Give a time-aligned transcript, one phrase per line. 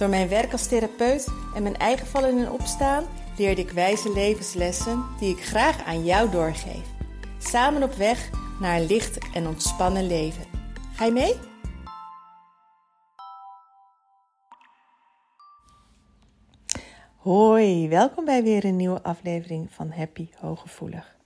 [0.00, 3.04] Door mijn werk als therapeut en mijn eigen vallen en opstaan
[3.36, 6.86] leerde ik wijze levenslessen die ik graag aan jou doorgeef.
[7.38, 10.44] Samen op weg naar een licht en ontspannen leven.
[10.94, 11.34] Ga je mee?
[17.16, 21.16] Hoi, welkom bij weer een nieuwe aflevering van Happy Hooggevoelig.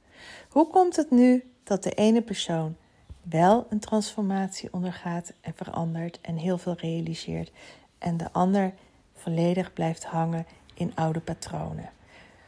[0.49, 2.77] Hoe komt het nu dat de ene persoon
[3.23, 7.51] wel een transformatie ondergaat en verandert en heel veel realiseert
[8.05, 8.73] en de ander
[9.15, 11.91] volledig blijft hangen in oude patronen.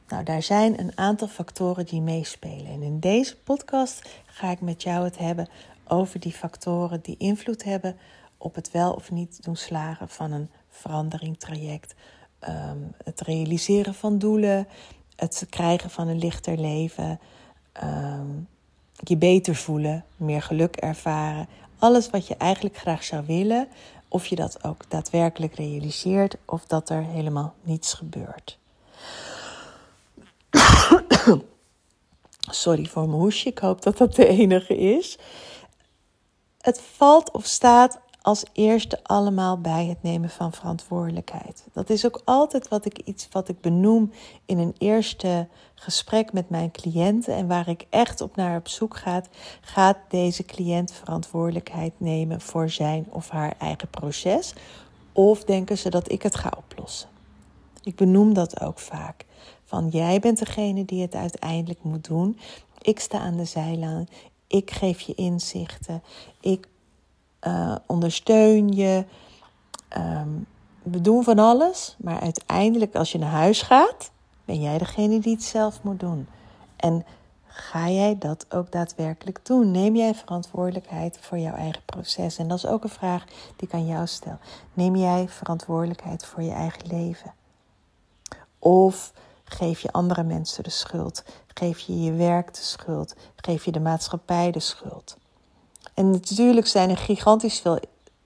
[0.08, 2.66] Nou, daar zijn een aantal factoren die meespelen.
[2.66, 5.48] En in deze podcast ga ik met jou het hebben
[5.88, 7.96] over die factoren die invloed hebben
[8.38, 11.94] op het wel of niet doen slagen van een verandering traject.
[12.38, 14.68] Ehm, het realiseren van doelen,
[15.16, 17.20] het krijgen van een lichter leven,
[17.72, 18.30] ehm,
[18.92, 21.48] je beter voelen, meer geluk ervaren.
[21.78, 23.68] Alles wat je eigenlijk graag zou willen,
[24.16, 28.58] of je dat ook daadwerkelijk realiseert of dat er helemaal niets gebeurt.
[32.50, 35.18] Sorry voor mijn hoesje, ik hoop dat dat de enige is.
[36.60, 41.64] Het valt of staat als eerste allemaal bij het nemen van verantwoordelijkheid.
[41.72, 44.12] Dat is ook altijd wat ik iets wat ik benoem
[44.46, 48.96] in een eerste gesprek met mijn cliënten en waar ik echt op naar op zoek
[48.96, 49.22] ga.
[49.60, 54.52] Gaat deze cliënt verantwoordelijkheid nemen voor zijn of haar eigen proces?
[55.12, 57.08] Of denken ze dat ik het ga oplossen?
[57.82, 59.24] Ik benoem dat ook vaak.
[59.64, 62.38] Van jij bent degene die het uiteindelijk moet doen.
[62.80, 64.08] Ik sta aan de zijlijn.
[64.46, 66.02] Ik geef je inzichten.
[66.40, 66.68] Ik
[67.46, 69.04] uh, ondersteun je.
[69.88, 70.28] Ehm,
[70.82, 74.10] we doen van alles, maar uiteindelijk als je naar huis gaat,
[74.44, 76.28] ben jij degene die het zelf moet doen.
[76.76, 77.04] En
[77.46, 79.70] ga jij dat ook daadwerkelijk doen?
[79.70, 82.38] Neem jij verantwoordelijkheid voor jouw eigen proces?
[82.38, 83.24] En dat is ook een vraag
[83.56, 84.38] die ik aan jou stel.
[84.74, 87.34] Neem jij verantwoordelijkheid voor je eigen leven?
[88.58, 89.12] Of
[89.44, 91.24] geef je andere mensen de schuld?
[91.54, 93.14] Geef je je werk de schuld?
[93.36, 95.16] Geef je de maatschappij de schuld?
[95.96, 97.78] En natuurlijk zijn er gigantisch veel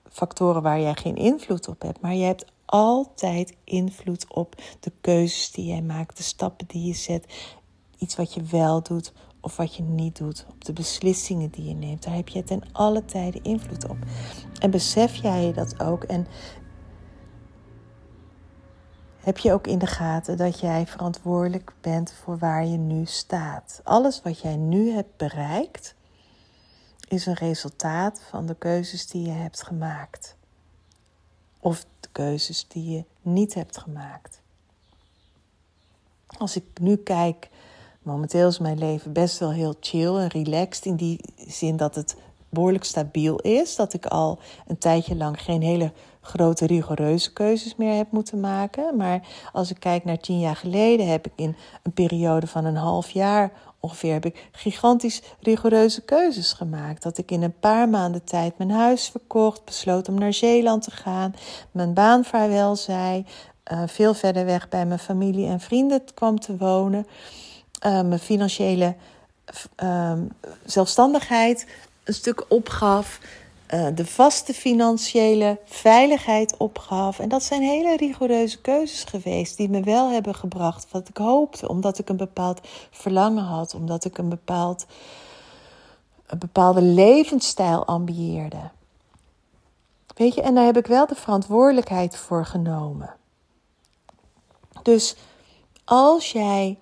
[0.09, 5.51] factoren waar jij geen invloed op hebt, maar je hebt altijd invloed op de keuzes
[5.51, 7.25] die jij maakt, de stappen die je zet,
[7.97, 11.73] iets wat je wel doet of wat je niet doet, op de beslissingen die je
[11.73, 12.03] neemt.
[12.03, 13.97] Daar heb je ten alle tijden invloed op.
[14.59, 16.27] En besef jij dat ook en
[19.17, 23.81] heb je ook in de gaten dat jij verantwoordelijk bent voor waar je nu staat.
[23.83, 25.95] Alles wat jij nu hebt bereikt,
[27.11, 30.35] is een resultaat van de keuzes die je hebt gemaakt.
[31.59, 34.41] Of de keuzes die je niet hebt gemaakt.
[36.27, 37.49] Als ik nu kijk,
[38.01, 40.85] momenteel is mijn leven best wel heel chill en relaxed.
[40.85, 42.15] In die zin dat het
[42.51, 43.75] behoorlijk stabiel is.
[43.75, 45.91] Dat ik al een tijdje lang geen hele
[46.21, 48.97] grote rigoureuze keuzes meer heb moeten maken.
[48.97, 52.75] Maar als ik kijk naar tien jaar geleden, heb ik in een periode van een
[52.75, 53.51] half jaar
[53.81, 57.03] ongeveer heb ik gigantisch rigoureuze keuzes gemaakt.
[57.03, 60.91] Dat ik in een paar maanden tijd mijn huis verkocht, besloot om naar Zeeland te
[60.91, 61.35] gaan,
[61.71, 63.25] mijn baan vaarwel zei,
[63.71, 67.07] uh, veel verder weg bij mijn familie en vrienden kwam te wonen,
[67.85, 68.95] uh, mijn financiële
[69.83, 70.13] uh,
[70.65, 71.67] zelfstandigheid
[72.03, 73.19] een stuk opgaf.
[73.65, 77.19] Eh, de vaste financiële veiligheid opgaf.
[77.19, 81.67] En dat zijn hele rigoureuze keuzes geweest die me wel hebben gebracht wat ik hoopte,
[81.67, 82.59] omdat ik een bepaald
[82.91, 84.85] verlangen had, omdat ik een, bepaald,
[86.25, 88.69] een bepaalde levensstijl ambieerde.
[90.15, 93.15] Weet je, en daar heb ik wel de verantwoordelijkheid voor genomen.
[94.83, 95.15] Dus
[95.85, 96.77] als jij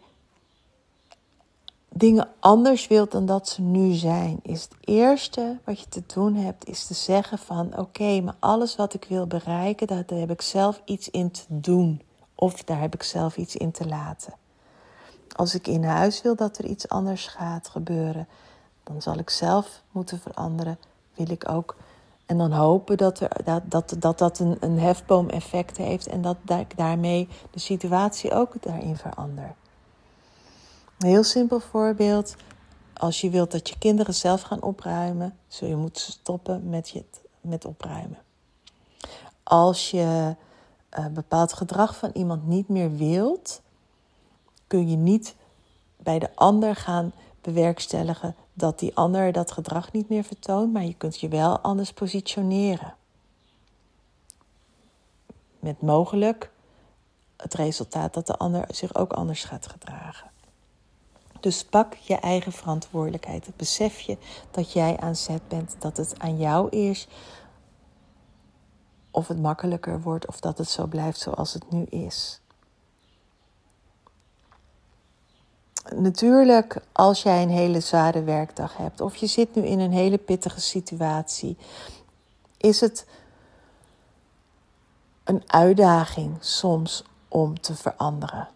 [1.90, 6.36] dingen anders wilt dan dat ze nu zijn, is het eerste wat je te doen
[6.36, 10.42] hebt, is te zeggen van oké, maar alles wat ik wil bereiken, daar heb ik
[10.42, 12.02] zelf iets in te doen.
[12.36, 14.34] Of daar heb ik zelf iets in te laten.
[15.36, 18.28] Als ik in huis wil dat er iets anders gaat gebeuren,
[18.84, 20.80] dan zal ik zelf moeten veranderen.
[21.14, 21.76] Wil ik ook.
[22.26, 26.38] En dan hopen dat er, dat, dat, dat, dat een, een hefboom-effect heeft en dat
[26.46, 29.56] ik daarmee de situatie ook daarin verander.
[31.00, 32.36] Een heel simpel voorbeeld.
[32.94, 37.04] Als je wilt dat je kinderen zelf gaan opruimen, zul je moeten stoppen met, je,
[37.42, 38.18] met opruimen.
[39.44, 40.36] Als je
[40.90, 43.62] een bepaald gedrag van iemand niet meer wilt,
[44.68, 45.36] kun je niet
[45.98, 47.12] bij de ander gaan
[47.42, 51.94] bewerkstelligen dat die ander dat gedrag niet meer vertoont, maar je kunt je wel anders
[51.94, 52.96] positioneren.
[55.60, 56.52] Met mogelijk
[57.38, 60.30] het resultaat dat de ander zich ook anders gaat gedragen.
[61.40, 63.50] Dus pak je eigen verantwoordelijkheid.
[63.56, 64.18] Besef je
[64.52, 67.08] dat jij aan zet bent, dat het aan jou is.
[69.12, 72.42] Of het makkelijker wordt of dat het zo blijft zoals het nu is.
[75.96, 80.18] Natuurlijk, als jij een hele zware werkdag hebt of je zit nu in een hele
[80.18, 81.58] pittige situatie,
[82.58, 83.06] is het
[85.24, 88.48] een uitdaging soms om te veranderen.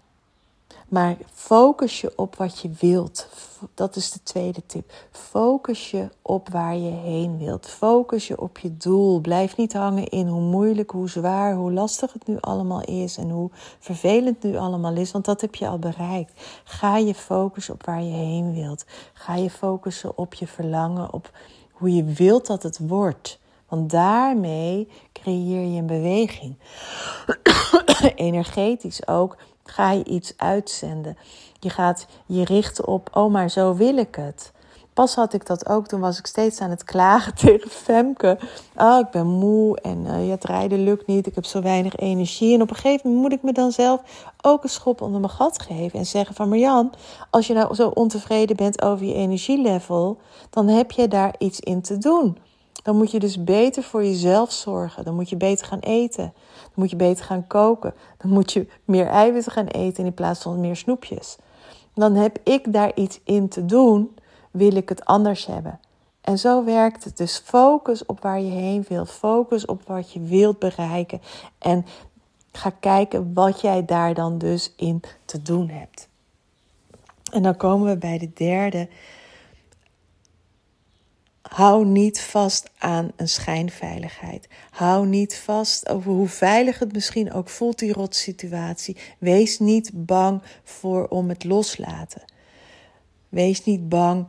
[0.94, 3.28] Maar focus je op wat je wilt.
[3.74, 4.92] Dat is de tweede tip.
[5.12, 7.68] Focus je op waar je heen wilt.
[7.68, 9.20] Focus je op je doel.
[9.20, 13.30] Blijf niet hangen in hoe moeilijk, hoe zwaar, hoe lastig het nu allemaal is en
[13.30, 13.50] hoe
[13.80, 16.42] vervelend nu allemaal is, want dat heb je al bereikt.
[16.64, 18.86] Ga je focussen op waar je heen wilt.
[19.14, 21.32] Ga je focussen op je verlangen, op
[21.72, 23.40] hoe je wilt dat het wordt.
[23.68, 26.56] Want daarmee creëer je een beweging.
[28.16, 31.18] Energetisch ook ga je iets uitzenden.
[31.60, 34.52] Je gaat je richten op, oh maar zo wil ik het.
[34.94, 38.38] Pas had ik dat ook, toen was ik steeds aan het klagen tegen Femke.
[38.76, 42.54] Oh, ik ben moe en uh, het rijden lukt niet, ik heb zo weinig energie.
[42.54, 44.02] En op een gegeven moment moet ik me dan zelf
[44.42, 46.00] ook een schop onder mijn gat geven.
[46.00, 46.94] En zeggen van Marjan,
[47.30, 50.18] als je nou zo ontevreden bent over je energielevel,
[50.50, 52.38] dan heb je daar iets in te doen.
[52.84, 55.04] Dan moet je dus beter voor jezelf zorgen.
[55.04, 56.34] Dan moet je beter gaan eten.
[56.56, 57.94] Dan moet je beter gaan koken.
[58.18, 61.38] Dan moet je meer eiwitten gaan eten in plaats van meer snoepjes.
[61.94, 64.16] Dan heb ik daar iets in te doen,
[64.52, 65.80] wil ik het anders hebben.
[66.22, 67.18] En zo werkt het.
[67.18, 69.12] Dus focus op waar je heen wilt.
[69.12, 71.22] Focus op wat je wilt bereiken.
[71.58, 71.86] En
[72.52, 76.08] ga kijken wat jij daar dan dus in te doen hebt.
[77.32, 78.88] En dan komen we bij de derde
[81.50, 84.48] Hou niet vast aan een schijnveiligheid.
[84.70, 88.98] Hou niet vast over hoe veilig het misschien ook voelt, die rotsituatie.
[89.20, 92.22] Wees niet bang voor om het loslaten.
[93.30, 94.28] Wees niet bang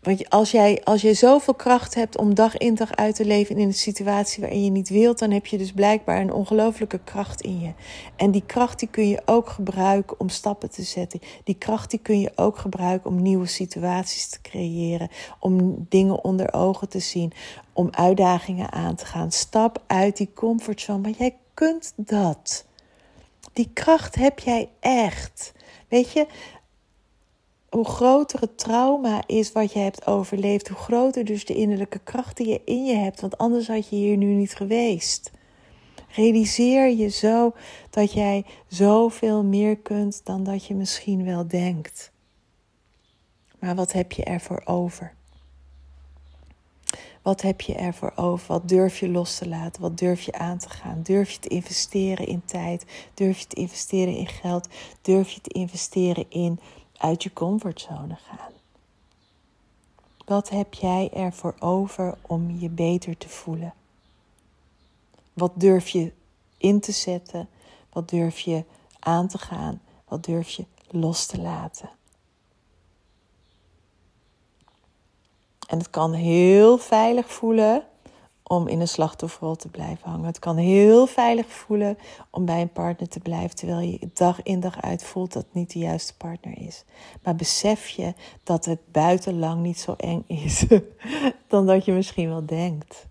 [0.00, 3.56] want als jij, als je zoveel kracht hebt om dag in dag uit te leven
[3.56, 7.40] in een situatie waarin je niet wilt, dan heb je dus blijkbaar een ongelooflijke kracht
[7.40, 7.72] in je.
[8.16, 11.20] En die kracht die kun je ook gebruiken om stappen te zetten.
[11.44, 15.08] Die kracht die kun je ook gebruiken om nieuwe situaties te creëren,
[15.40, 17.32] om dingen onder ogen te zien,
[17.72, 19.32] om uitdagingen aan te gaan.
[19.32, 22.66] Stap uit die comfortzone, maar jij kunt dat.
[23.52, 25.52] Die kracht heb jij echt.
[25.88, 26.26] Weet je,
[27.68, 32.36] hoe groter het trauma is wat je hebt overleefd, hoe groter dus de innerlijke kracht
[32.36, 33.20] die je in je hebt.
[33.20, 35.30] Want anders had je hier nu niet geweest.
[36.08, 37.52] Realiseer je zo
[37.90, 42.12] dat jij zoveel meer kunt dan dat je misschien wel denkt.
[43.58, 45.16] Maar wat heb je ervoor over?
[47.22, 48.46] Wat heb je ervoor over?
[48.46, 49.82] Wat durf je los te laten?
[49.82, 51.02] Wat durf je aan te gaan?
[51.02, 52.84] Durf je te investeren in tijd?
[53.14, 54.68] Durf je te investeren in geld?
[55.02, 56.60] Durf je te investeren in
[56.98, 58.52] uit je comfortzone gaan.
[60.24, 63.74] Wat heb jij ervoor over om je beter te voelen?
[65.32, 66.12] Wat durf je
[66.56, 67.48] in te zetten?
[67.92, 68.64] Wat durf je
[68.98, 69.80] aan te gaan?
[70.08, 71.90] Wat durf je los te laten?
[75.66, 77.86] En het kan heel veilig voelen
[78.48, 80.26] om in een slachtofferrol te blijven hangen.
[80.26, 81.98] Het kan heel veilig voelen
[82.30, 85.54] om bij een partner te blijven, terwijl je dag in dag uit voelt dat het
[85.54, 86.84] niet de juiste partner is.
[87.22, 90.66] Maar besef je dat het buitenlang niet zo eng is
[91.48, 93.06] dan dat je misschien wel denkt.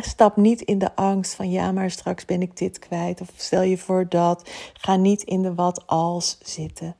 [0.00, 3.20] stap niet in de angst van ja, maar straks ben ik dit kwijt.
[3.20, 4.50] Of stel je voor dat.
[4.72, 6.96] Ga niet in de wat als zitten.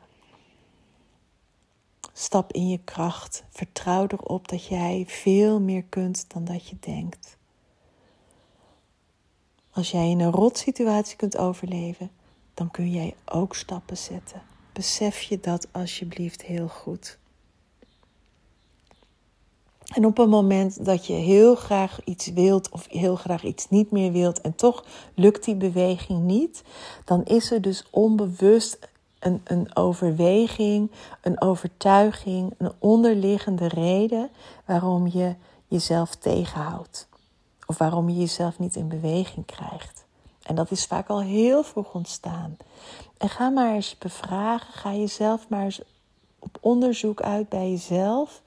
[2.17, 3.45] Stap in je kracht.
[3.51, 7.37] Vertrouw erop dat jij veel meer kunt dan dat je denkt.
[9.71, 12.11] Als jij in een rotsituatie kunt overleven,
[12.55, 14.43] dan kun jij ook stappen zetten.
[14.73, 17.19] Besef je dat alsjeblieft heel goed.
[19.95, 23.91] En op een moment dat je heel graag iets wilt of heel graag iets niet
[23.91, 26.63] meer wilt en toch lukt die beweging niet,
[27.05, 28.79] dan is er dus onbewust
[29.25, 30.91] een, een overweging,
[31.21, 34.31] een overtuiging, een onderliggende reden
[34.65, 35.35] waarom je
[35.69, 37.09] jezelf tegenhoudt.
[37.67, 40.05] Of waarom je jezelf niet in beweging krijgt.
[40.43, 42.57] En dat is vaak al heel vroeg ontstaan.
[43.19, 45.81] En ga maar eens bevragen, ga jezelf maar eens
[46.39, 48.43] op onderzoek uit bij jezelf.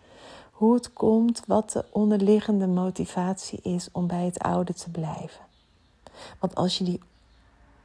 [0.52, 5.46] Hoe het komt, wat de onderliggende motivatie is om bij het oude te blijven.
[6.40, 7.02] Want als je die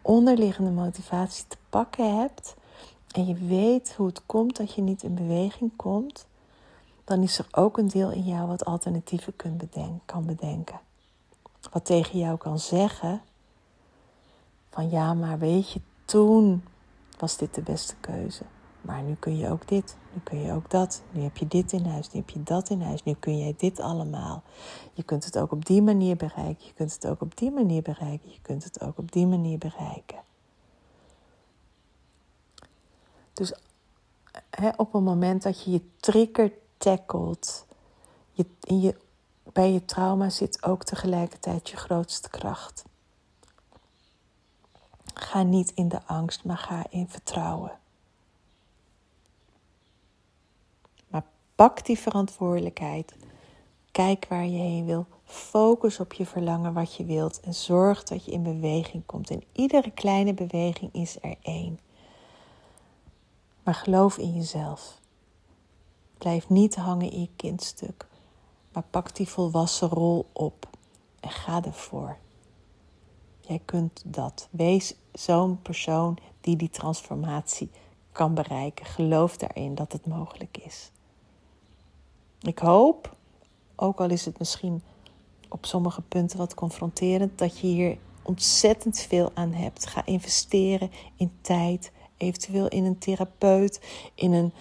[0.03, 2.55] onderliggende motivatie te pakken hebt
[3.13, 6.27] en je weet hoe het komt dat je niet in beweging komt,
[7.05, 9.37] dan is er ook een deel in jou wat alternatieven
[10.05, 10.81] kan bedenken.
[11.73, 13.23] Wat tegen jou kan zeggen
[14.71, 16.65] van ja, maar weet je, toen
[17.19, 18.45] was dit de beste keuze.
[18.81, 21.03] Maar nu kun je ook dit, nu kun je ook dat.
[21.11, 23.03] Nu heb je dit in huis, nu heb je dat in huis.
[23.03, 24.43] Nu kun jij dit allemaal.
[24.93, 26.67] Je kunt het ook op die manier bereiken.
[26.67, 28.31] Je kunt het ook op die manier bereiken.
[28.31, 30.19] Je kunt het ook op die manier bereiken.
[33.43, 33.53] Dus
[34.51, 37.67] hè, op het moment dat je je trigger tackelt,
[38.33, 38.97] je, in je,
[39.53, 42.85] bij je trauma zit ook tegelijkertijd je grootste kracht.
[45.15, 47.79] Ga niet in de angst, maar ga in vertrouwen.
[51.09, 53.15] Maar pak die verantwoordelijkheid.
[53.91, 55.07] Kijk waar je heen wil.
[55.25, 57.41] Focus op je verlangen wat je wilt.
[57.41, 59.31] En zorg dat je in beweging komt.
[59.31, 61.79] En iedere kleine beweging is er één.
[63.63, 65.01] Maar geloof in jezelf.
[66.19, 68.07] Blijf niet hangen in je kindstuk.
[68.73, 70.69] Maar pak die volwassen rol op.
[71.21, 72.17] En ga ervoor.
[73.41, 74.49] Jij kunt dat.
[74.51, 77.71] Wees zo'n persoon die die transformatie
[78.13, 78.87] kan bereiken.
[78.87, 80.91] Geloof daarin dat het mogelijk is.
[82.41, 83.17] Ik hoop,
[83.77, 84.83] ook al is het misschien
[85.49, 89.87] op sommige punten wat confronterend, dat je hier ontzettend veel aan hebt.
[89.87, 91.93] Ga investeren in tijd,
[92.23, 93.81] eventueel in een therapeut,
[94.15, 94.53] in een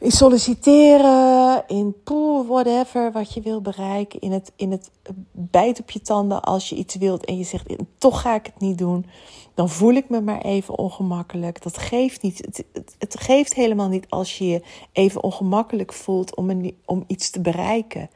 [0.00, 4.20] in solliciteren, in pool, whatever, wat je wil bereiken.
[4.20, 4.90] In het, in het
[5.32, 7.66] bijt op je tanden als je iets wilt en je zegt,
[7.98, 9.06] toch ga ik het niet doen.
[9.54, 11.62] Dan voel ik me maar even ongemakkelijk.
[11.62, 12.38] Dat geeft niet.
[12.38, 14.62] Het, het, het geeft helemaal niet als je je
[14.92, 18.10] even ongemakkelijk voelt om, een, om iets te bereiken.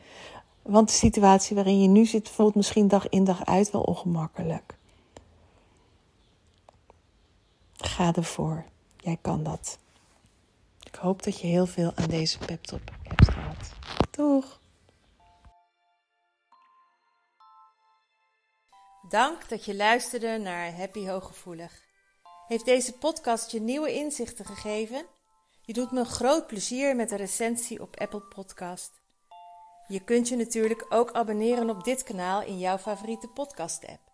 [0.63, 4.74] Want de situatie waarin je nu zit voelt misschien dag in dag uit wel ongemakkelijk.
[7.85, 8.65] Ga ervoor.
[8.97, 9.79] Jij kan dat.
[10.83, 13.73] Ik hoop dat je heel veel aan deze peptop hebt gehad.
[14.11, 14.61] Doeg!
[19.09, 21.83] Dank dat je luisterde naar Happy Hooggevoelig.
[22.47, 25.07] Heeft deze podcast je nieuwe inzichten gegeven?
[25.63, 29.03] Je doet me groot plezier met een recensie op Apple Podcast.
[29.87, 34.14] Je kunt je natuurlijk ook abonneren op dit kanaal in jouw favoriete podcast-app.